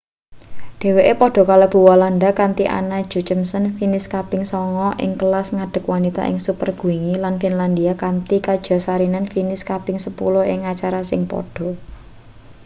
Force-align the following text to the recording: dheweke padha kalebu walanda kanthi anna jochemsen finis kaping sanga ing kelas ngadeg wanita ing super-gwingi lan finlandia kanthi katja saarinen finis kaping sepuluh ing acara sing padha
dheweke 0.81 1.13
padha 1.21 1.41
kalebu 1.49 1.79
walanda 1.89 2.29
kanthi 2.39 2.65
anna 2.77 2.97
jochemsen 3.11 3.63
finis 3.77 4.05
kaping 4.13 4.43
sanga 4.51 4.89
ing 5.03 5.11
kelas 5.19 5.47
ngadeg 5.57 5.83
wanita 5.93 6.21
ing 6.29 6.37
super-gwingi 6.45 7.13
lan 7.23 7.35
finlandia 7.41 7.93
kanthi 8.03 8.37
katja 8.47 8.77
saarinen 8.85 9.25
finis 9.33 9.61
kaping 9.71 9.97
sepuluh 10.05 10.43
ing 10.53 10.59
acara 10.71 11.01
sing 11.09 11.21
padha 11.31 11.69